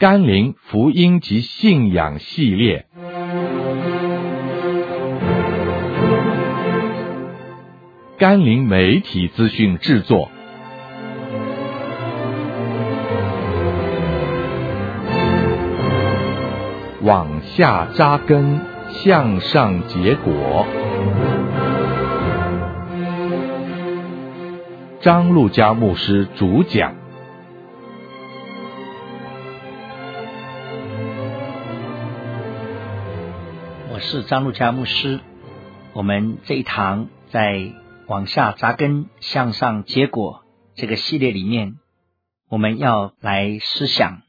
[0.00, 2.86] 甘霖福音及信仰系列，
[8.16, 10.30] 甘霖媒体资讯制作，
[17.02, 18.60] 往下扎根，
[18.90, 20.64] 向上结果。
[25.00, 27.07] 张路加牧师主讲。
[33.98, 35.18] 我是张路加牧师。
[35.92, 37.72] 我们这一堂在
[38.06, 40.44] 往下扎根、向上结果
[40.76, 41.80] 这个系列里面，
[42.48, 44.22] 我们要来思想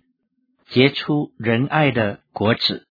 [0.69, 2.87] 结出仁爱的果子。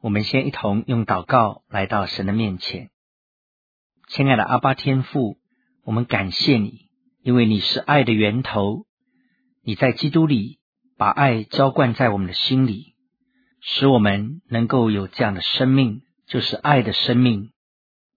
[0.00, 2.88] 我们先一同用祷告来到神的面前，
[4.08, 5.36] 亲爱的阿爸天父。
[5.84, 6.88] 我们感谢你，
[7.22, 8.86] 因为你是爱的源头。
[9.62, 10.58] 你在基督里
[10.96, 12.91] 把爱浇灌在我们的心里，
[13.64, 17.52] 使我们能够有这样的生命，就是爱的生命，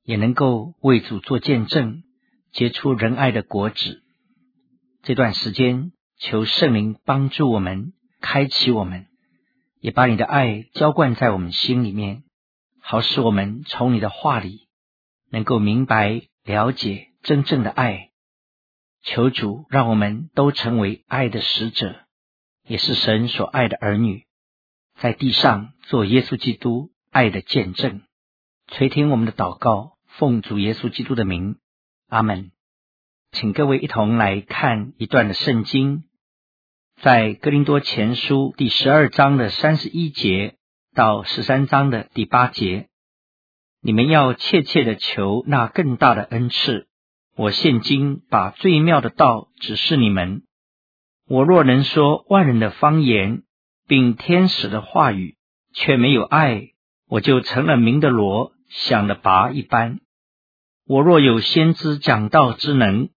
[0.03, 2.03] 也能够为主做见证，
[2.51, 4.01] 结出仁爱的果子。
[5.03, 9.05] 这段时间，求圣灵帮助我们，开启我们，
[9.79, 12.23] 也把你的爱浇灌在我们心里面，
[12.81, 14.67] 好使我们从你的话里
[15.29, 17.09] 能够明白了解。
[17.21, 18.11] 真正的爱，
[19.01, 22.05] 求主让我们都成为爱的使者，
[22.67, 24.24] 也是神所爱的儿女，
[24.95, 28.01] 在地上做耶稣基督爱的见证。
[28.67, 31.57] 垂听我们的祷告，奉主耶稣基督的名，
[32.07, 32.51] 阿门。
[33.31, 36.05] 请各位一同来看一段的圣经，
[37.01, 40.55] 在哥林多前书第十二章的三十一节
[40.93, 42.87] 到十三章的第八节，
[43.81, 46.87] 你们要切切的求那更大的恩赐。
[47.35, 50.43] 我现今把最妙的道指示你们。
[51.27, 53.43] 我若能说万人的方言，
[53.87, 55.35] 并天使的话语，
[55.73, 56.69] 却没有爱，
[57.07, 59.99] 我就成了明的罗，想的拔一般。
[60.87, 63.09] 我若有先知讲道之能，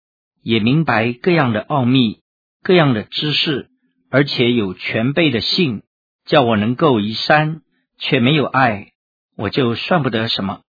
[0.42, 2.20] 也明白各样的奥秘、
[2.62, 3.68] 各样的知识，
[4.10, 5.82] 而且有全备的信，
[6.24, 7.62] 叫我能够移山，
[7.98, 8.92] 却没有爱，
[9.36, 10.60] 我就算不得什么。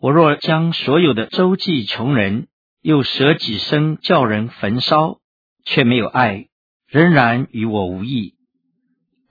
[0.00, 2.48] 我若将所有的周济穷人，
[2.80, 5.18] 又舍己身叫人焚烧，
[5.64, 6.48] 却没有爱，
[6.88, 8.34] 仍然与我无异。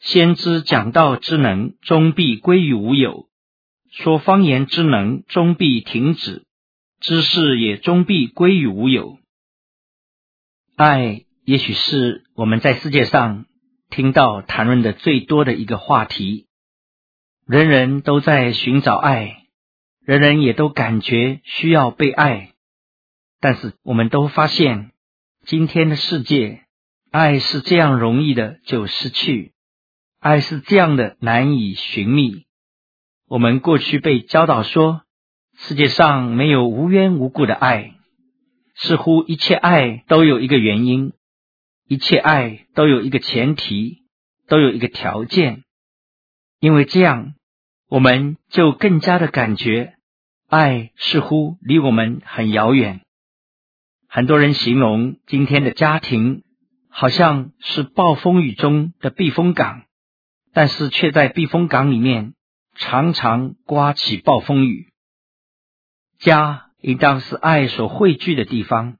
[0.00, 3.28] 先知讲道之能，终必归于无有；
[3.90, 6.44] 说方言之能，终必停止；
[7.00, 9.18] 知识也终必归于无有。
[10.74, 13.44] 爱，也许是我们在世界上
[13.90, 16.46] 听到谈论的最多的一个话题。
[17.46, 19.44] 人人都在寻找爱，
[20.00, 22.52] 人人也都感觉需要被爱。
[23.38, 24.92] 但是我们都发现，
[25.44, 26.64] 今天的世界，
[27.10, 29.52] 爱是这样容易的就失去，
[30.20, 32.44] 爱是这样的难以寻觅。
[33.26, 35.00] 我们过去被教导说，
[35.56, 37.94] 世界上没有无缘无故的爱，
[38.74, 41.14] 似乎一切爱都有一个原因，
[41.88, 44.02] 一切爱都有一个前提，
[44.46, 45.64] 都有一个条件。
[46.60, 47.32] 因为这样，
[47.88, 49.94] 我们就更加的感觉，
[50.50, 53.00] 爱似乎离我们很遥远。
[54.06, 56.42] 很多人形容今天的家庭
[56.90, 59.84] 好像是暴风雨中的避风港，
[60.52, 62.34] 但是却在避风港里面
[62.74, 64.92] 常常刮起暴风雨。
[66.18, 68.96] 家应当是爱所汇聚的地方，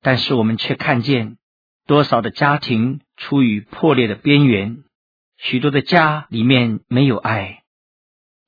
[0.00, 1.36] 但是我们却看见
[1.86, 4.84] 多少的家庭处于破裂的边缘，
[5.36, 7.62] 许多的家里面没有爱，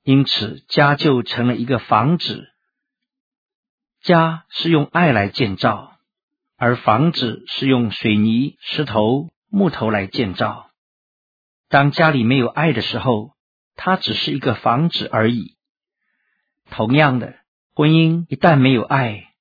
[0.03, 2.47] 因此家就成了一个房子。
[4.01, 5.91] 家是用爱来建造。
[6.55, 10.69] 而房子是用水泥、石头、木头来建造。
[11.73, 13.31] 当家里没有爱的时候，
[13.75, 15.57] 它只是一个房子而已。
[16.69, 17.33] 同样的，
[17.73, 19.33] 婚姻一旦没有爱，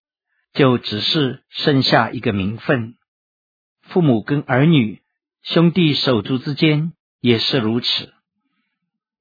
[0.55, 2.97] 就只是剩下一个名分。
[3.83, 5.03] 父母跟儿女、
[5.43, 8.15] 兄弟手足之间也是如此。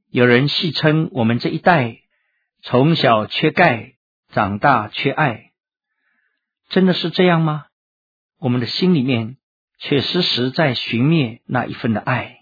[0.09, 1.97] 有人戏称我们这一代
[2.61, 3.95] 从小缺钙，
[4.29, 5.51] 长大缺爱。
[6.69, 7.65] 真的是这样吗？
[8.39, 9.35] 我们的心里面
[9.79, 12.37] 却时时在寻觅那一份的爱。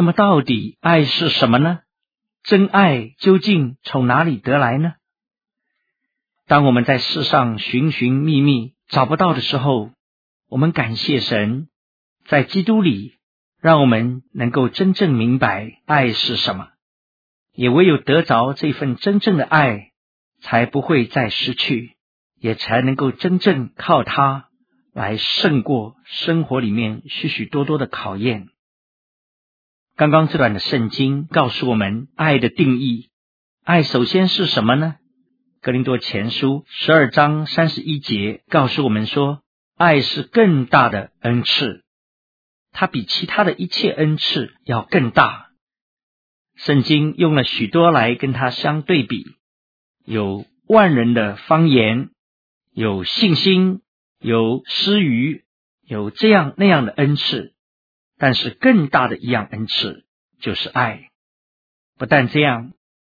[0.00, 1.80] 那么，到底爱是什么呢？
[2.42, 4.94] 真爱究竟从哪里得来呢？
[6.46, 9.90] 当我们在世上寻寻觅觅找不到的时候，
[10.48, 11.68] 我们感谢神，
[12.24, 13.18] 在基督里，
[13.60, 16.68] 让我们能够真正明白爱是什么。
[17.52, 19.90] 也唯有得着这份真正的爱，
[20.40, 21.98] 才不会再失去，
[22.38, 24.48] 也才能够真正靠它
[24.94, 28.48] 来胜过生活里面许许多多的考验。
[30.00, 33.10] 刚刚这段的圣经告诉我们爱的定义，
[33.62, 34.96] 爱首先是什么呢？
[35.60, 39.42] 格林多前书十二章三十一节告诉我们说，
[39.76, 41.84] 爱是更大的恩赐，
[42.72, 45.48] 它比其他的一切恩赐要更大。
[46.56, 49.26] 圣经用了许多来跟它相对比，
[50.06, 52.08] 有万人的方言，
[52.72, 53.82] 有信心，
[54.18, 55.44] 有施予，
[55.84, 57.52] 有这样那样的恩赐。
[58.20, 60.04] 但是更大的一样恩赐
[60.40, 61.08] 就是爱。
[61.98, 62.72] 不但这样，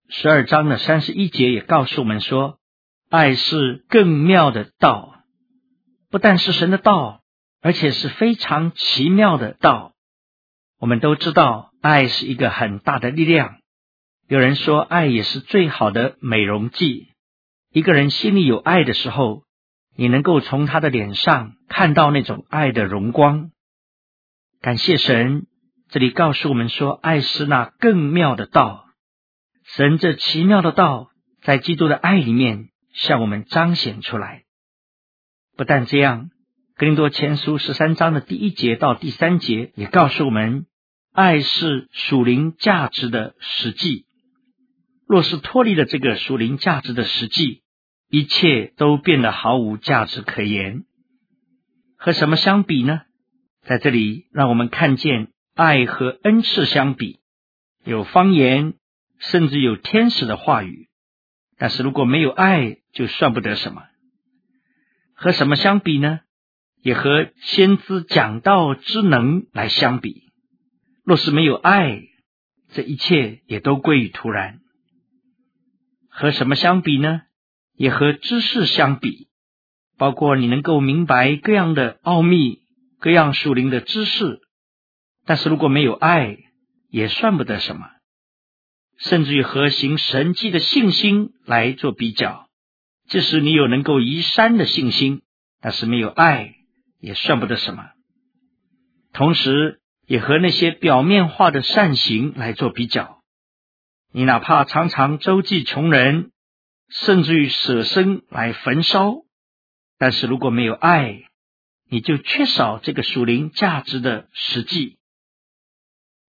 [0.09, 2.59] 十二章的三十一节也告诉我们说，
[3.11, 5.25] 爱是更妙的道，
[6.11, 7.21] 不但是神的道，
[7.61, 9.93] 而且是非常奇妙的道。
[10.79, 13.59] 我们都知道，爱是一个很大的力量。
[14.29, 17.09] 有人说，爱也是最好的美容剂。
[17.73, 19.45] 一个人心里有爱的时候，
[19.97, 23.52] 你能够从他的脸上看到那种爱的荣光。
[24.63, 25.49] 感谢神，
[25.89, 28.85] 这里告诉我们说，爱是那更妙的道。
[29.65, 31.11] 神这奇妙的道，
[31.43, 34.45] 在基督的爱里面向我们彰显出来。
[35.57, 36.31] 不但这样，
[36.77, 40.67] 哥林多前书十三章的第一节到第三节也告诉我们，
[41.13, 44.07] 爱是属灵价值的实际。
[45.09, 47.65] 若是脱离了这个属灵价值的实际，
[48.09, 50.85] 一切都变得毫无价值可言。
[51.99, 53.01] 和什么相比呢？
[53.63, 57.21] 在这里，让我们看见爱和恩赐相比，
[57.85, 58.75] 有方言，
[59.19, 60.89] 甚至有天使的话语。
[61.59, 63.85] 但是如果没有爱，就算不得什么。
[65.15, 66.21] 和什么相比呢？
[66.83, 70.33] 也和先知讲道之能来相比。
[71.05, 72.03] 若是没有爱，
[72.73, 74.59] 这一切也都归于突然。
[76.09, 77.23] 和什么相比呢？
[77.77, 79.29] 也和知识相比，
[79.97, 82.62] 包括你能够明白各样的奥秘。
[83.03, 84.43] 各样属灵的知识，
[85.27, 86.39] 但是如果没有爱，
[86.89, 87.91] 也算不得什么。
[88.97, 92.49] 甚至于和行神迹的信心来做比较，
[93.09, 95.23] 即使你有能够移山的信心，
[95.61, 96.55] 但是没有爱，
[97.01, 97.91] 也算不得什么。
[99.13, 103.21] 同时，也和那些表面化的善行来做比较，
[104.13, 106.31] 你哪怕常常周济穷人，
[106.89, 109.17] 甚至于舍身来焚烧，
[109.99, 111.25] 但是如果没有爱，
[111.93, 114.97] 你就缺少这个属灵价值的实际。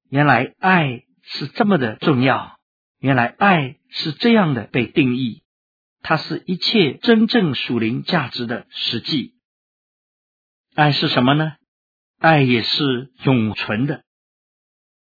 [0.10, 2.60] 原来爱是这么的重要，
[3.00, 5.42] 原来爱是这样的被定义，
[6.02, 9.36] 它是一切真正属灵价值的实际。
[10.76, 11.54] 爱是什么呢？
[12.20, 14.04] 爱也是永存的。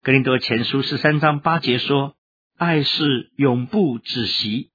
[0.03, 2.15] 格林多前书十三章八节说
[2.55, 4.69] ：“爱是永不止息。”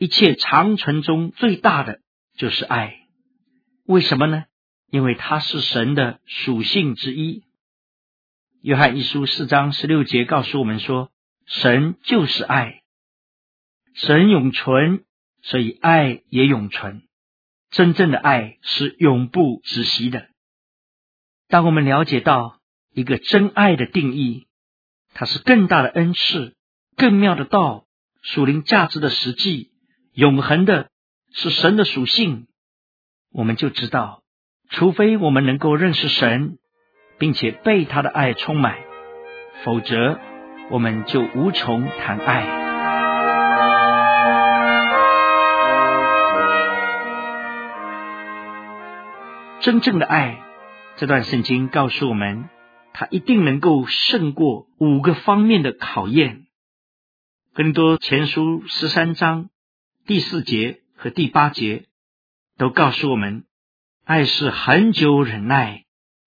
[0.00, 2.00] 一切长存中最大的
[2.38, 2.96] 就是爱。
[3.84, 4.44] 为什么呢？
[4.92, 7.44] 因为它是神的属性之一。
[8.60, 11.10] 约翰一书四章十六节告诉我们说
[11.48, 12.82] ：“神就是爱，
[13.94, 15.04] 神永存，
[15.40, 17.04] 所以爱也永存。
[17.70, 20.28] 真正的爱是永不止息的。
[21.48, 22.60] 当我们了解到
[22.92, 24.46] 一个真爱的定义，
[25.14, 26.54] 它是更大的恩赐、
[26.96, 27.86] 更妙的道、
[28.20, 29.72] 属灵价值的实际、
[30.12, 30.90] 永恒的，
[31.32, 32.46] 是神的属性，
[33.30, 34.18] 我们就知道。”
[34.72, 36.56] 除非我们能够认识神，
[37.18, 38.78] 并且被他的爱充满，
[39.64, 40.18] 否则
[40.70, 42.46] 我们就无从谈爱。
[49.60, 50.42] 真正的爱，
[50.96, 52.48] 这段圣经告诉我们，
[52.94, 56.46] 他一定能够胜过五个方面的考验。
[57.52, 59.50] 哥林多前书十三章
[60.06, 61.84] 第四节和第八节
[62.56, 63.44] 都告诉我们。
[64.04, 65.84] 爱是恒久忍耐，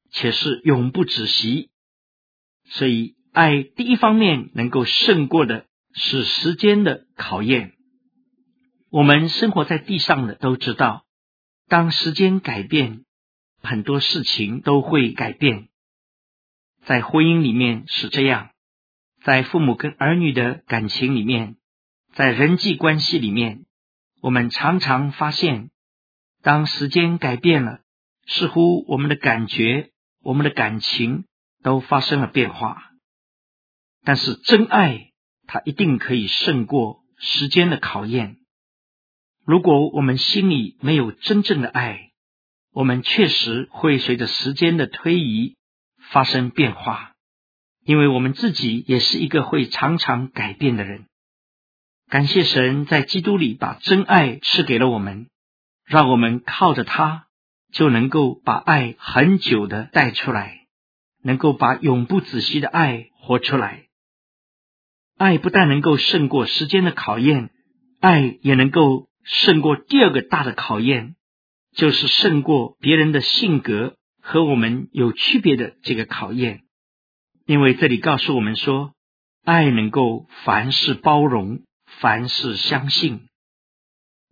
[0.10, 1.72] 且是永不止息。
[2.70, 7.74] 所以，爱第一方面能够胜过的是时间的考验。
[8.90, 11.06] 我们生活在地上的都知道，
[11.68, 13.04] 当时间改变，
[13.62, 15.68] 很多事情都会改变。
[16.86, 18.52] 在婚姻里面是这样，
[19.22, 21.58] 在父母跟儿女的感情里面，
[22.14, 23.66] 在人际关系里面，
[24.22, 25.72] 我们常常发现。
[26.46, 27.80] 当时间改变了，
[28.28, 29.90] 似乎我们的感觉、
[30.22, 31.26] 我们的感情
[31.64, 32.92] 都发生了变化。
[34.04, 35.10] 但是真爱，
[35.48, 38.38] 它一定可以胜过时间的考验。
[39.44, 42.12] 如果我们心里没有真正的爱，
[42.72, 45.56] 我们确实会随着时间的推移
[46.12, 47.14] 发生变化，
[47.84, 51.08] 因为我们自己也是一个会常常改变的人。
[52.08, 55.26] 感谢神在基督里把真爱赐给了我们，
[55.86, 57.28] 让我们靠着它
[57.72, 60.66] 就能够把爱很久的带出来，
[61.24, 63.86] 能够把永不止息的爱活出来。
[65.18, 67.50] 爱不但能够胜过时间的考验，
[68.02, 71.16] 爱也能够胜过第二个大的考验，
[71.74, 76.64] 就是胜过别人的性格和我们有区别的这个考验。
[77.46, 78.94] 因为这里告诉我们说，
[79.44, 81.62] 爱能够凡事包容。
[82.02, 83.30] 凡事相信。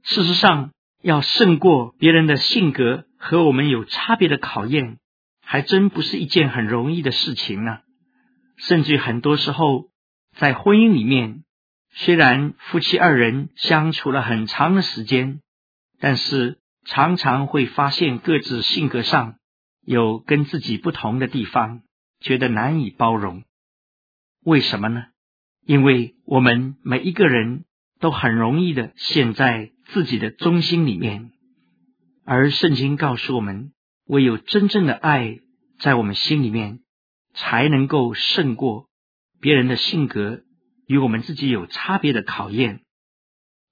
[0.03, 0.71] 事实上，
[1.03, 4.99] 要胜过别人的性格和我们有差别的考验，
[5.41, 7.79] 还真不是一件很容易的事情呢。
[8.55, 9.89] 甚至很多时候，
[10.37, 11.43] 在婚姻里面，
[11.91, 15.41] 虽然夫妻二人相处了很长的时间，
[15.99, 19.35] 但是常常会发现各自性格上
[19.85, 21.81] 有跟自己不同的地方，
[22.21, 23.43] 觉得难以包容。
[24.45, 25.07] 为什么呢？
[25.65, 27.65] 因为我们每一个人
[28.03, 31.31] 都很容易的陷在自己的中心里面，
[32.25, 33.71] 而圣经告诉我们，
[34.05, 35.39] 唯有真正的爱
[35.79, 36.81] 在我们心里面，
[37.33, 38.89] 才能够胜过
[39.39, 40.41] 别人的性格
[40.85, 42.81] 与我们自己有差别的考验，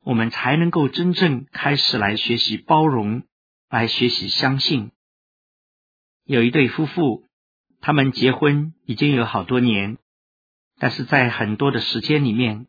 [0.02, 3.24] 我们才能够真正开始来学习包容，
[3.70, 4.92] 来学习相信。
[6.24, 7.26] 有一对夫妇，
[7.82, 9.98] 他们结婚已经有好多年。
[10.80, 12.68] 但是在很多的时间里面，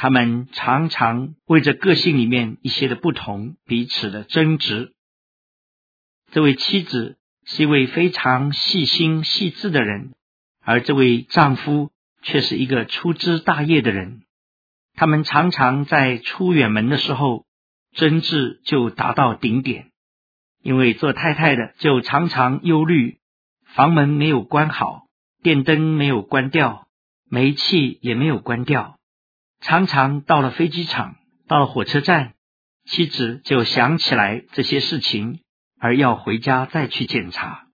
[0.00, 4.92] 他们常常为着个性里面一些的不同，彼此的争执。
[6.30, 10.14] 这位妻子是一位非常细心细致的人，
[10.62, 11.90] 而这位丈夫
[12.22, 14.22] 却是一个粗枝大叶的人。
[14.94, 17.44] 他们常常在出远门的时候，
[17.92, 19.90] 争执就达到顶点，
[20.62, 23.18] 因为做太太的就常常忧虑
[23.64, 25.08] 房门没有关好，
[25.42, 26.86] 电灯没有关掉。
[27.28, 28.97] 煤气也没有关掉，
[29.60, 31.16] 常常到了飞机场，
[31.48, 32.34] 到了火车站，
[32.84, 35.40] 妻子就想起来这些事情，
[35.80, 37.66] 而要回家再去检查。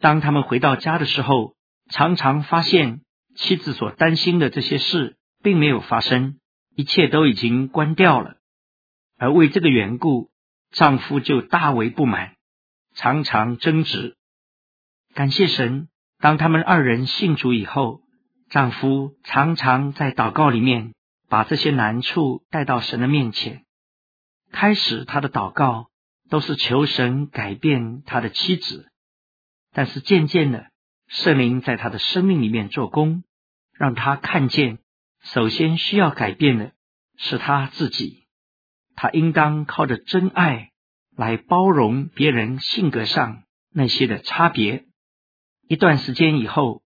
[0.00, 1.56] 当他们回到家的时候，
[1.90, 3.00] 常常发现
[3.34, 6.38] 妻子所担心的这些事并没有发生，
[6.76, 8.36] 一切都已经关掉了。
[9.18, 10.30] 而为这个缘故，
[10.70, 12.36] 丈夫就大为不满，
[12.94, 14.16] 常常争执。
[15.14, 15.88] 感谢神，
[16.20, 18.01] 当他们二人信主以后。
[18.52, 20.92] 丈夫常常在祷告里面
[21.30, 23.64] 把这些难处带到神的面前。
[24.50, 25.86] 开始他的祷告
[26.28, 28.90] 都是求神改变他的妻子，
[29.72, 30.66] 但是渐渐的，
[31.08, 33.24] 圣灵在他的生命里面做工，
[33.72, 34.80] 让他看见，
[35.22, 36.72] 首先需要改变的
[37.16, 38.26] 是他自己。
[38.94, 40.72] 他应当靠着真爱
[41.16, 44.84] 来包容别人性格上那些的差别。
[45.66, 46.82] 一段时间以后，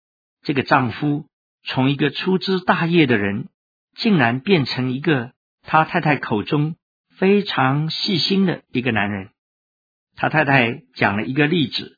[0.41, 1.27] 这个丈夫。
[1.63, 3.49] 从一个粗枝大叶的人，
[3.95, 6.75] 竟然变成一个他太太口中
[7.09, 9.29] 非常细心的一个男人。
[10.15, 11.97] 他太太讲了一个例子：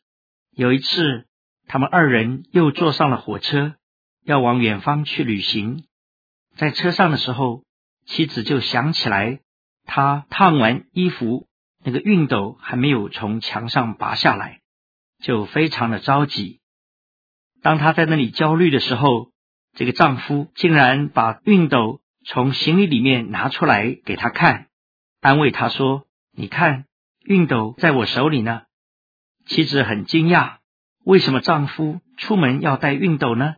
[0.51, 1.25] 有一次，
[1.67, 3.75] 他们二人又坐上了火车，
[4.23, 5.85] 要往远方去旅行。
[6.55, 7.63] 在车上的时候，
[8.05, 9.39] 妻子就想起来，
[9.85, 11.47] 她烫完衣服，
[11.83, 14.61] 那个熨斗还没有从墙上拔下来，
[15.21, 16.59] 就非常的着急。
[17.61, 19.31] 当他在那里焦虑的时候，
[19.75, 24.67] 这个丈夫竟然把熨斗从行李里面拿出来给她看，
[25.19, 26.85] 安慰她说：“你看，
[27.25, 28.63] 熨斗在我手里呢。”
[29.47, 30.57] 妻子很惊讶，
[31.03, 33.55] 为什么丈夫出门要带熨斗呢？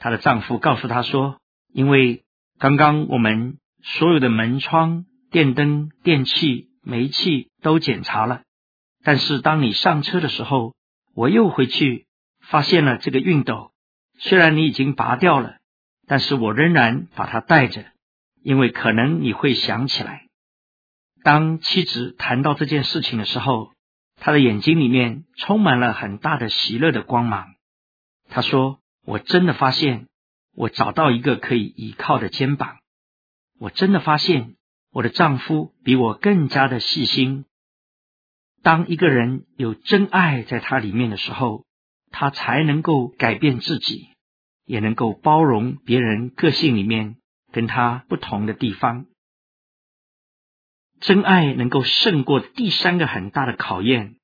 [0.00, 1.38] 她的丈夫告诉她说
[1.72, 2.24] ：“因为
[2.58, 8.42] 刚刚我们所有的门窗、电灯、电器、煤气都检查了，
[9.04, 10.74] 但是当你上车的时候，
[11.14, 12.06] 我又回去
[12.40, 13.70] 发现了这个熨斗。”
[14.16, 15.56] 虽然你已经拔掉了，
[16.06, 17.84] 但是我仍然把它带着，
[18.42, 20.28] 因为可能你会想起来。
[21.22, 23.72] 当妻子谈到这件事情的时候，
[24.16, 27.54] 她的眼睛里面充满了很大的喜乐的光芒。
[28.28, 30.06] 她说：“我真的发现，
[30.54, 32.78] 我找到一个可以依靠的肩膀。
[33.58, 34.54] 我真的发现，
[34.92, 37.46] 我的丈夫比我更加的细心。
[38.62, 41.63] 当一个人有真爱在他里面的时候。”
[42.14, 44.06] 他才能够改变自己，
[44.64, 47.16] 也能够包容别人个性里面
[47.50, 49.06] 跟他不同的地方。
[51.00, 54.14] 真爱能够胜过第三个很大的考验，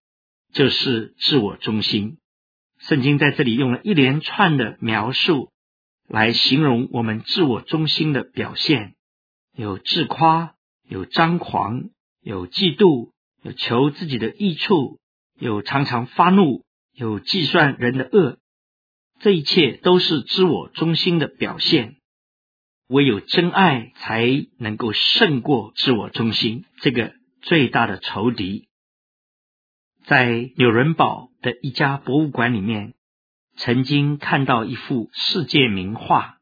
[0.53, 2.19] 就是自我中心。
[2.79, 5.51] 圣经在这里用了一连串的描述，
[6.07, 8.95] 来形容我们自我中心的表现，
[9.53, 10.55] 有自夸，
[10.89, 11.91] 有张狂，
[12.23, 13.11] 有嫉妒，
[13.43, 15.01] 有求自己的益处，
[15.41, 16.65] 有常常发怒，
[17.01, 18.37] 有计算人的恶。
[19.21, 21.97] 这一切都是自我中心的表现。
[22.89, 24.27] 唯有真爱才
[24.59, 28.69] 能够胜过自我中心这个最大的仇敌。
[30.05, 32.93] 在纽伦堡的一家博物馆里面，
[33.57, 36.37] 曾经看到一幅世界名画，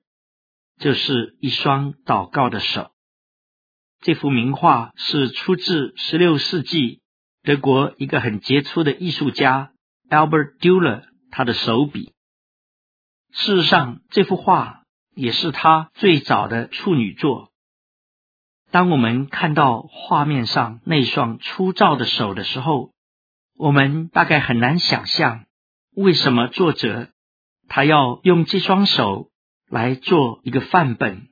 [0.81, 2.91] 就是一双祷告的手。
[4.01, 7.01] 这幅名画是出自十六世纪
[7.45, 9.73] 德国一个很杰出的艺术家
[10.11, 12.13] Albert Dürer 他的手笔。
[13.33, 14.79] 事实上，这幅画。
[15.15, 17.51] 也是他最早的处女作。
[18.71, 22.93] 当我们看到画面上那双粗糙的手的时候，
[23.57, 25.47] 我们大概很难想象，
[25.97, 27.09] 为什么作者
[27.67, 29.33] 他要用这双手
[29.69, 31.31] 来做一个范本？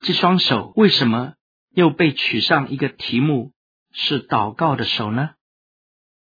[0.00, 1.32] 这双手为什么
[1.70, 3.52] 又被取上一个题目
[3.90, 5.30] 是祷告的手呢？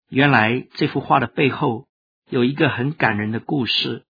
[0.09, 1.89] 原来这幅画的背后
[2.29, 4.05] 有一个很感人的故事。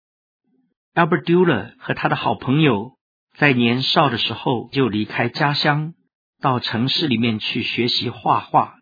[0.95, 2.97] Albert Dürer 和他的好朋友
[3.37, 5.95] 在年少的时候就离开家乡，
[6.41, 8.77] 到城市里面去学习画画。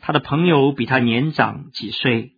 [0.00, 2.36] 他的朋友比他年长几岁，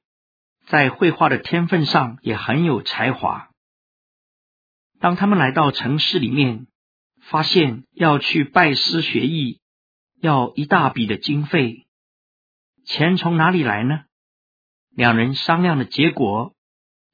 [0.66, 3.50] 在绘画的天分上也很有才华。
[4.98, 6.66] 当他们来到城市里面，
[7.22, 9.60] 发现要去拜师学艺，
[10.20, 11.86] 要一大笔的经费，
[12.90, 14.02] 钱从哪里来呢？
[14.90, 16.54] 两人商量的结果。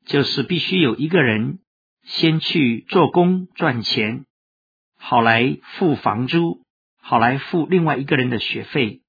[0.07, 1.59] 就是必须有一个人
[2.05, 4.25] 先去做工赚钱，
[4.97, 6.63] 好来付房租，
[7.01, 9.03] 好来付另外一个人的学费。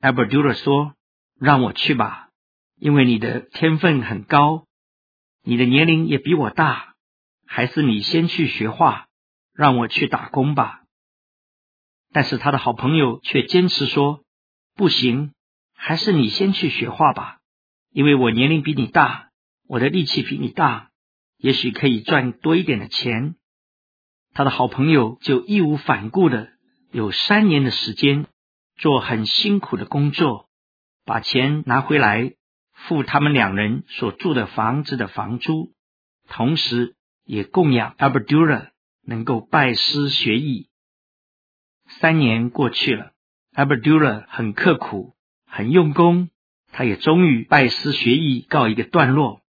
[0.00, 0.94] Albert Dürer 说
[1.38, 2.30] ：“让我去吧，
[2.74, 4.66] 因为你的天分很高，
[5.44, 6.96] 你的年龄也比我大，
[7.46, 9.06] 还是你先去学画，
[9.54, 10.80] 让我去打工吧。”
[12.12, 14.24] 但是他的好朋友却坚持说
[14.74, 15.32] ：“不行，
[15.76, 17.38] 还是你先去学画吧，
[17.92, 19.24] 因为我年龄比你大。”
[19.68, 20.92] 我的力气比你大，
[21.38, 23.34] 也许可以赚多一点的钱。
[24.32, 26.50] 他的好朋友就义无反顾的
[26.92, 28.28] 有三年的时间
[28.76, 30.48] 做很辛苦的工作，
[31.04, 32.34] 把钱拿回来
[32.74, 35.72] 付他们两人所住的房子的房租，
[36.28, 38.68] 同时也供养 Albert Dürer
[39.04, 40.68] 能够拜师学艺。
[41.98, 43.10] 三年过去了
[43.52, 45.15] ，Albert Dürer 很刻苦，
[45.56, 46.28] 很用功，
[46.70, 49.40] 他也终于拜师学艺告一个段落。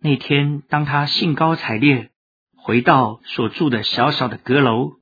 [0.00, 2.10] 那天，当他兴高采烈
[2.56, 4.92] 回到所住的小小的阁楼，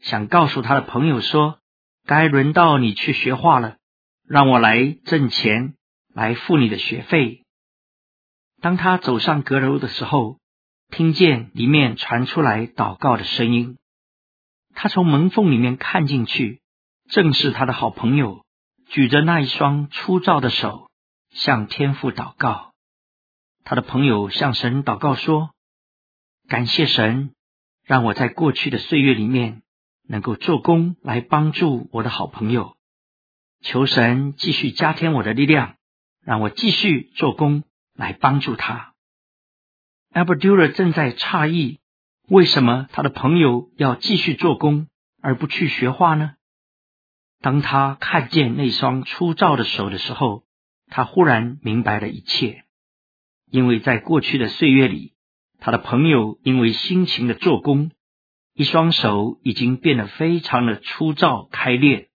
[0.00, 1.58] 想告诉他的朋友说
[2.08, 3.76] ：“该轮到你去学画了，
[4.26, 5.74] 让我来挣钱
[6.14, 7.42] 来付你的学费。”
[8.62, 10.38] 当他走上阁楼的时候，
[10.88, 13.76] 听见里面传出来祷告的声音。
[14.74, 16.62] 他从门缝里面看进去，
[17.10, 18.46] 正是他的好朋友
[18.90, 20.90] 举着那一双粗糙的手，
[21.30, 22.72] 向天父祷告。
[23.62, 25.50] 他的朋友向神祷告说
[26.48, 27.34] ：“感谢神，
[27.84, 29.62] 让我在过去的岁月里面
[30.08, 32.76] 能够做工来帮助我的好朋友。
[33.60, 35.76] 求神继续加添我的力量，
[36.24, 38.94] 让我继续做工来帮助他。”
[40.14, 41.78] Albert Dürer 正在诧异，
[42.26, 44.88] 为什么他的朋友要继续做工
[45.20, 46.36] 而不去学画呢？
[47.40, 50.44] 当他看见那双粗糙的手的时候，
[50.88, 52.64] 他忽然明白了一切。
[53.50, 55.14] 因为在过去的岁月里，
[55.60, 57.92] 他的朋友因为辛勤的做工，
[58.54, 62.08] 一双手已经变得非常的粗糙开裂，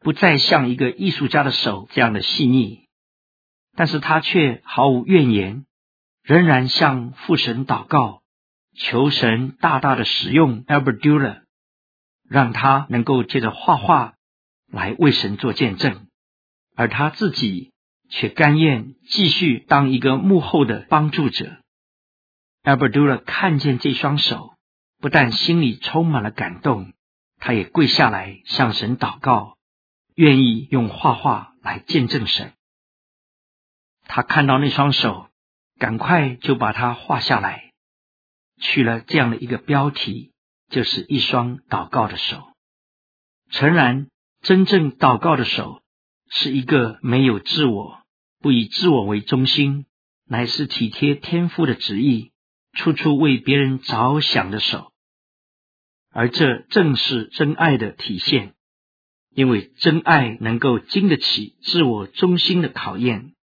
[0.00, 2.86] 不再像一个艺术家的手这样的细腻。
[3.74, 5.66] 但是他却毫无怨言，
[6.22, 8.22] 仍然向父神祷告，
[8.74, 11.42] 求神大大的使用 Albert Dura，
[12.28, 14.15] 让他能够借着画画
[14.70, 16.06] 来为神做见证，
[16.74, 17.72] 而他自己。
[18.08, 21.56] 却甘愿继续当一个幕后的帮助者。
[22.62, 24.54] Albert Dürer 看见这双手，
[25.00, 26.92] 不但心里充满了感动，
[27.40, 29.56] 他也跪下来向神祷告，
[30.14, 32.52] 愿意用画画来见证神。
[34.04, 35.28] 他看到那双手，
[35.76, 37.72] 赶快就把它画下来，
[38.60, 40.32] 取了这样的一个标题，
[40.68, 42.52] 就是一双祷告的手。
[43.50, 44.06] 诚然，
[44.46, 45.82] 真正祷告的手。
[46.28, 48.00] 是一个没有自我、
[48.40, 49.86] 不以自我为中心，
[50.24, 52.32] 乃是体贴天父的旨意、
[52.72, 54.92] 处处为别人着想的手。
[56.10, 58.54] 而这正是真爱的体现，
[59.32, 63.34] 因为真爱能够经得起自我中心的考验。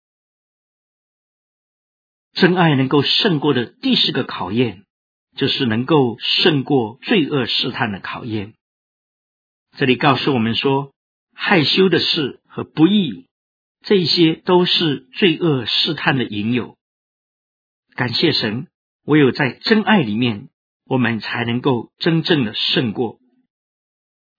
[2.34, 4.84] 真爱能够胜过的第四个考验，
[5.38, 8.56] 就是能够胜过罪恶试探的考验。
[9.76, 10.94] 这里告诉我们说，
[11.34, 13.26] 害羞的事和不义，
[13.82, 16.24] 这些都是罪恶试探的。
[16.26, 16.78] 引诱。
[17.96, 18.68] 感谢神，
[19.04, 20.50] 唯有在真爱里面，
[20.86, 22.54] 我们才能够真正的。
[22.54, 23.20] 胜过。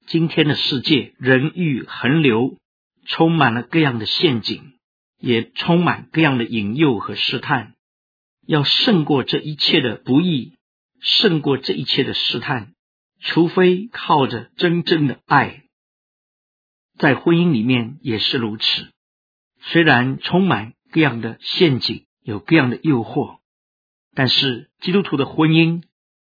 [0.07, 0.55] 今天的。
[0.55, 2.57] 世界，人欲横流，
[3.07, 4.07] 充满了各样的。
[4.07, 4.75] 陷阱，
[5.19, 6.45] 也充满各样的。
[6.45, 7.75] 引诱和试探。
[8.47, 9.97] 要胜过这一切的。
[9.97, 10.55] 不义，
[11.01, 12.15] 胜过这一切的。
[12.15, 12.75] 试探，
[13.25, 15.63] 除非靠着真正的爱。
[16.99, 18.93] 在婚姻里面也是如此，
[19.61, 23.39] 虽然充满各样的陷阱，有各样的诱惑，
[24.15, 25.83] 但是基督徒的婚姻，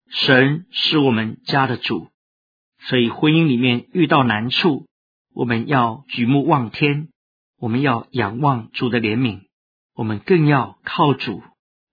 [0.10, 2.10] 神是我们家的主。
[2.88, 4.88] 所以，婚姻里面遇到难处，
[5.34, 7.10] 我们要举目望天，
[7.58, 9.42] 我们要仰望主的怜悯，
[9.94, 11.44] 我们更要靠主，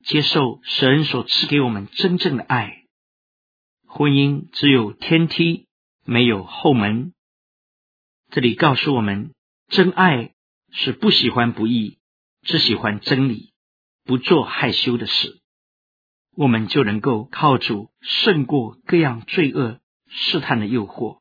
[0.05, 2.85] 接受神所赐给我们真正的爱。
[3.89, 5.67] 婚姻只有天梯，
[6.05, 7.13] 没有后门。
[8.31, 9.35] 这里告诉我们，
[9.69, 10.35] 真爱
[10.71, 11.99] 是不喜欢不义，
[12.43, 13.53] 只喜欢真理，
[14.05, 15.41] 不做害羞的事，
[16.37, 19.81] 我们就能够靠主胜过各样罪恶。
[20.11, 21.21] 试探的诱惑，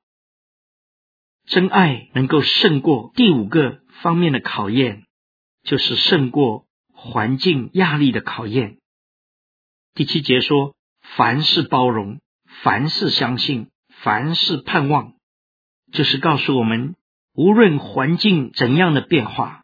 [1.45, 5.03] 真爱能够胜过第五个方面的考验，
[5.63, 8.77] 就是胜过环境压力的考验。
[9.93, 12.21] 第七节说：凡事包容，
[12.63, 15.13] 凡事相信，凡事盼望，
[15.91, 16.95] 就是告诉我们，
[17.33, 19.63] 无论环境怎样的变化，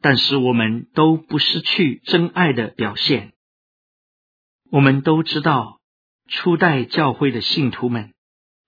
[0.00, 3.32] 但是我们都不失去真爱的表现。
[4.70, 5.80] 我们都知道，
[6.28, 8.12] 初代教会的信徒们。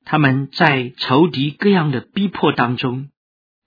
[0.05, 3.11] 他们在仇敌各样的逼迫当中，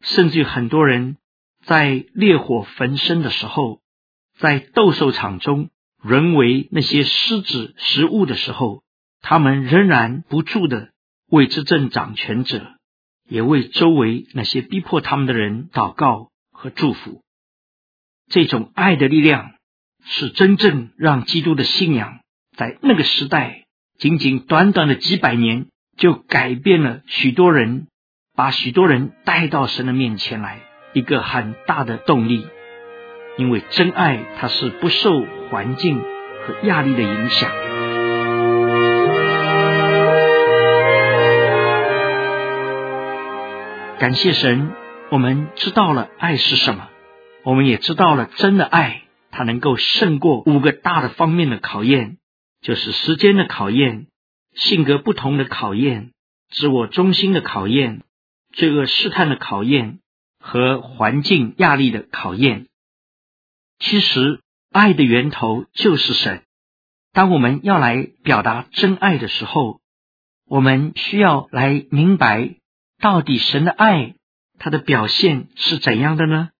[0.02, 1.18] 甚至很多人
[1.64, 3.82] 在烈火焚身的时候，
[4.40, 5.70] 在斗兽场中
[6.02, 8.84] 沦为那些狮子食物的时候，
[9.24, 10.90] 他们仍然不住的
[11.32, 12.74] 为执政掌权者，
[13.28, 17.24] 也为周围那些逼迫他们的人祷告和祝福。
[18.30, 19.54] 这种爱的力量，
[20.06, 22.20] 是真正让基督的信仰
[22.56, 23.64] 在那个时代，
[23.98, 25.66] 仅仅短短的几百年。
[25.96, 27.86] 就改变了许多人，
[28.36, 30.62] 把许多人带到神的面前来，
[30.94, 32.48] 一个很大的动力。
[33.38, 37.52] 因为真爱，它是不受环境和压力的影响。
[44.04, 44.74] 感谢神，
[45.12, 46.90] 我们知道了爱是什么，
[47.46, 52.18] 我们也知道了真的爱，它能够胜过五个大的方面的考验，
[52.60, 54.08] 就是时间的考验。
[54.56, 56.12] 性格不同的考验，
[56.50, 58.02] 自我中心的考验，
[58.52, 60.00] 罪恶试探的考验
[60.38, 62.68] 和环境压力的考验。
[63.80, 66.42] 其实，爱的源头就是神。
[67.14, 69.80] 当我们要来表达真爱的时候，
[70.46, 72.56] 我们需要来明白，
[73.04, 74.16] 到底神的爱
[74.58, 76.52] 它的表现是怎样的呢？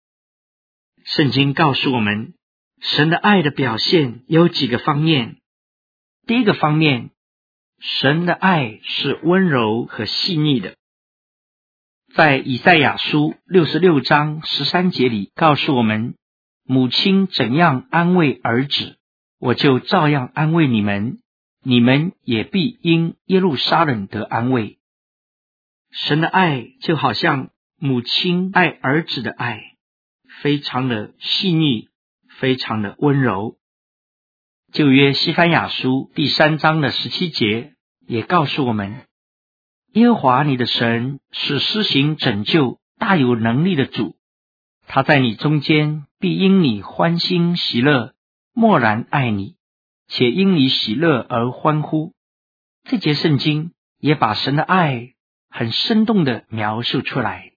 [1.06, 2.34] 圣经告诉我们，
[2.82, 5.38] 神的爱的表现有几个方面。
[6.28, 7.12] 第一个方面。
[7.80, 10.76] 神的爱是温柔和细腻的，
[12.14, 16.16] 在以赛亚书六十六章十三节里告诉我们：
[16.64, 18.98] 母亲怎样安慰儿子，
[19.38, 21.20] 我就照样安慰你们，
[21.62, 24.78] 你们也必因耶路撒冷得安慰。
[25.94, 29.62] 神的爱就好像母亲爱儿子的爱，
[30.42, 31.90] 非常的细腻，
[32.40, 33.60] 非常的温柔。
[34.72, 37.76] 旧约西番雅书第三章的十七节
[38.08, 39.06] 也告诉我们：
[39.94, 44.16] 耶和华你的神是施行拯救、大有能力的主，
[44.88, 48.16] 他在你中间必因你欢欣喜乐，
[48.52, 49.58] 默然爱你，
[50.08, 52.16] 且因你喜乐而欢呼。
[52.84, 55.13] 这节圣经也把神的爱
[55.56, 57.52] 很生动地描述出来。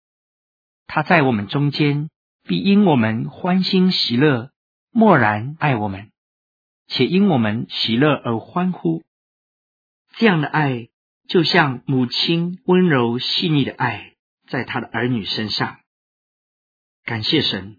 [0.87, 2.11] 他在我们中间
[2.43, 4.51] 必因我们欢欣喜乐，
[4.91, 6.11] 默然爱我们。
[6.89, 9.03] 且因我们喜乐而欢呼，
[10.15, 10.89] 这样的爱
[11.27, 14.13] 就像母亲温柔细腻的爱，
[14.47, 15.79] 在他的儿女身上。
[17.03, 17.79] 感谢神，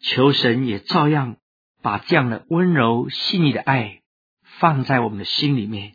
[0.00, 1.36] 求神也照样
[1.82, 4.02] 把这样的温柔细腻的爱
[4.42, 5.94] 放在我们的心里面，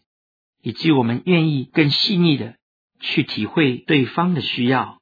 [0.62, 2.56] 以及我们愿意更细腻的
[3.00, 5.00] 去体会对方的需要。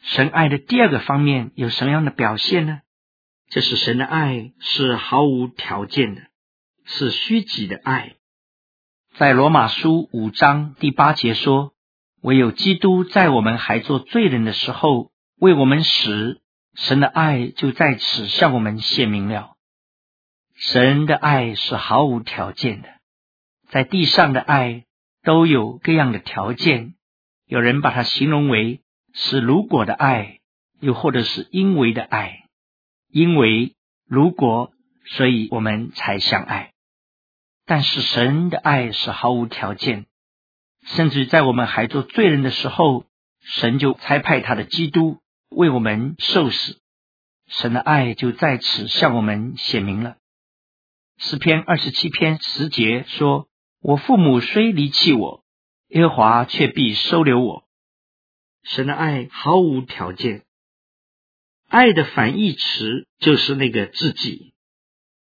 [0.00, 2.80] 神爱的第二个方面有什么样的表现呢？
[3.48, 6.22] 这是神的爱，是毫无条件的，
[6.84, 8.16] 是虚己的爱。
[9.16, 11.72] 在罗马书五章第八节说
[12.20, 16.40] ：“唯有基督在我们还做罪人的时候为我们死，
[16.74, 19.52] 神的爱就在此向我们显明了。
[20.56, 22.88] 神的爱是毫无条件的，
[23.68, 24.84] 在地上的爱
[25.24, 26.94] 都有各样的条件，
[27.46, 28.82] 有人把它形容为
[29.12, 30.40] 是如果的爱，
[30.80, 32.44] 又或者是因为的爱，
[33.08, 33.74] 因为
[34.06, 34.72] 如果，
[35.06, 36.72] 所以我们才相爱。
[37.66, 40.04] 但是神的爱是毫无条件，
[40.84, 43.06] 甚至在我们还做罪人的时候，
[43.40, 46.78] 神就差派他的基督为我们受死，
[47.46, 50.16] 神的爱就在此向我们显明了。
[51.16, 53.48] 诗篇二十七篇十节说
[53.84, 55.44] ：“我父母虽离弃我，
[55.88, 57.64] 耶和华却必收留我。”
[58.64, 60.44] 神的爱毫无条件，
[61.68, 64.54] 爱的反义词就是那个自己。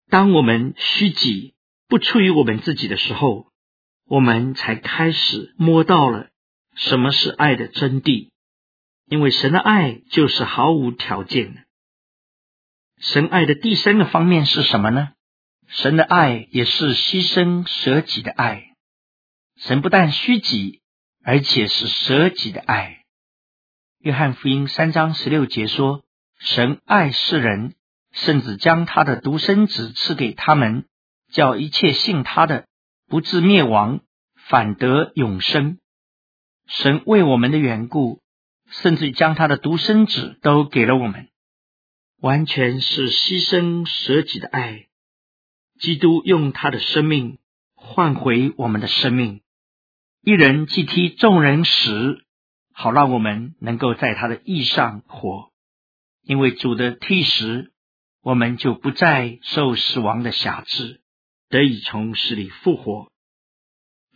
[0.10, 1.54] 当我们虚己。
[1.88, 3.52] 不出于我们自己的时候，
[4.06, 6.30] 我们才开始摸到了
[6.76, 8.32] 什么是爱的真谛。
[9.06, 11.62] 因为神的爱就是毫无条件的。
[12.98, 15.12] 神爱的第三个方面是什么呢？
[15.68, 18.74] 神的爱也是牺牲舍己的爱。
[19.58, 20.82] 神不但虚己，
[21.24, 23.04] 而且是舍己的爱。
[24.00, 26.04] 约翰福音三章十六节说
[26.40, 27.76] ：“神爱世人，
[28.12, 30.86] 甚至将他的独生子赐给他们。”
[31.32, 32.68] 叫一切信他的
[33.08, 34.02] 不至灭亡，
[34.36, 35.80] 反得永生。
[36.68, 38.22] 神为我们的缘故，
[38.70, 41.30] 甚至将他的独生子都给了我们，
[42.22, 44.86] 完全是牺牲舍己的爱。
[45.80, 47.40] 基督用他的生命
[47.74, 49.42] 换回我们的生命，
[50.22, 52.24] 一人既替众人死，
[52.74, 55.52] 好让我们能够在他的义上活。
[56.24, 57.72] 因为主的替死，
[58.22, 61.02] 我们就不再受死亡的辖制。
[61.48, 63.12] 得以从死里复活，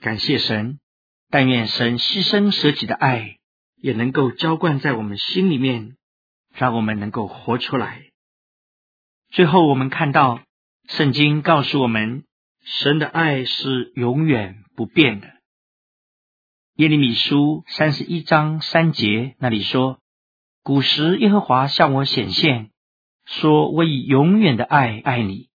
[0.02, 0.80] 感谢神！
[1.30, 3.38] 但愿神牺牲舍己的爱
[3.76, 5.96] 也能够浇灌在我们心里面，
[6.56, 8.10] 让我们能够活出来。
[9.30, 10.42] 最后，我们看到
[10.90, 12.24] 圣经告诉我们，
[12.64, 15.28] 神的爱是永远不变的。
[16.78, 20.00] 耶利米书三十一章三节那里说
[20.64, 22.72] ：“古时耶和华向我显现，
[23.24, 25.50] 说我以永远的爱爱你。”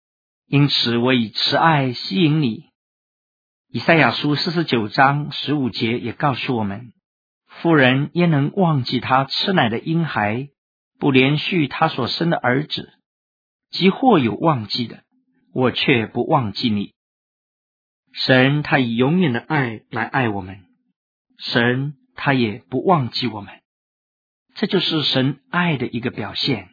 [0.45, 2.65] 因此，我以慈爱吸引你。
[3.69, 6.93] 以赛亚书四十九章十五节也告诉我们：
[7.47, 10.49] 妇人焉能忘记她吃奶的婴孩，
[10.99, 12.93] 不连续她所生的儿子？
[13.71, 15.02] 即或有忘记的，
[15.53, 16.93] 我却不忘记你。
[18.11, 20.65] 神他以永远的爱来爱我们，
[21.37, 23.61] 神他也不忘记我们。
[24.55, 26.69] 这就是神爱的一个表现。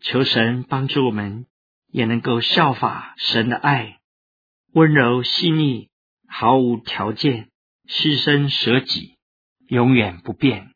[0.00, 1.46] 求神帮助我们。
[1.94, 4.00] 也能够效法神的爱，
[4.72, 5.90] 温柔细腻，
[6.26, 7.50] 毫无条件，
[7.86, 9.14] 牺牲舍己，
[9.68, 10.72] 永远不变。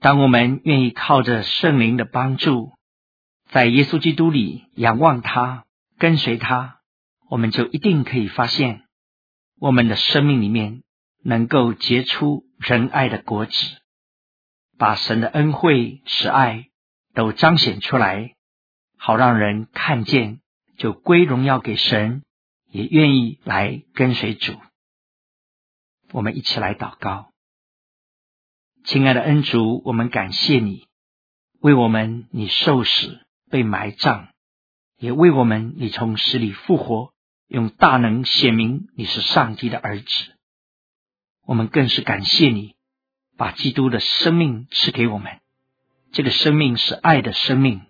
[0.00, 2.72] 当我们愿意靠着圣灵的帮助，
[3.48, 5.64] 在耶稣基督里仰望他，
[5.98, 6.80] 跟随他，
[7.28, 8.82] 我们就一定可以发现，
[9.58, 10.82] 我们的生命里面
[11.22, 13.52] 能够结出仁爱的果子，
[14.76, 16.68] 把神的恩惠、慈爱
[17.14, 18.34] 都彰显出来。
[18.96, 20.40] 好让人看见，
[20.78, 22.22] 就归荣耀给神，
[22.70, 24.54] 也愿意来跟随主。
[26.10, 27.32] 我们一起来祷告，
[28.84, 30.86] 亲爱的恩主，我们感谢你，
[31.60, 34.33] 为我们你受死被埋葬，
[34.98, 37.12] 也为我们你从死里复活，
[37.48, 40.06] 用大能显明你是上帝的儿子。
[41.46, 42.74] 我们更是感谢你，
[43.36, 45.40] 把基督的生命赐给我们，
[46.12, 47.82] 这个生命是爱的生命。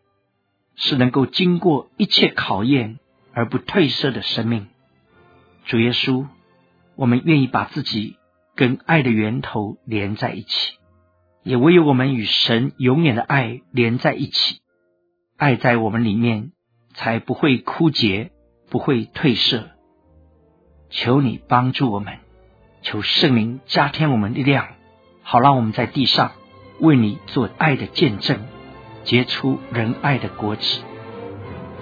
[0.76, 2.98] 是能够经过一切考验
[3.32, 4.66] 而不褪色的生命，
[5.66, 6.26] 主耶稣，
[6.96, 8.16] 我们愿意把自己
[8.56, 10.76] 跟爱的源头连在一起，
[11.44, 14.62] 也唯有我们与神永远的爱连在一起，
[15.36, 16.50] 爱在我们里面
[16.94, 18.30] 才不会枯竭，
[18.70, 19.68] 不会褪色。
[20.90, 22.18] 求你帮助我们，
[22.82, 24.68] 求圣灵加添我们力量，
[25.22, 26.32] 好让我们在地上
[26.80, 28.38] 为你做爱的见证。
[29.02, 30.80] 结出仁爱的果子，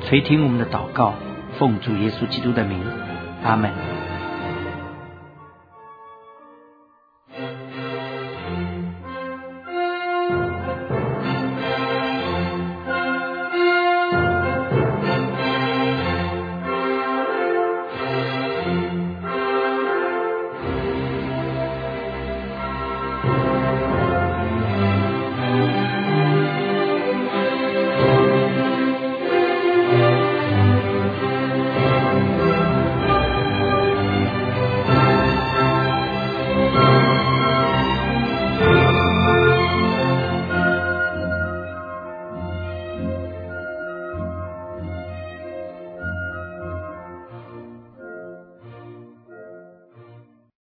[0.04, 1.14] 垂听我们的祷告，
[1.56, 2.82] 奉主耶稣基督的名，
[3.44, 4.01] 阿门。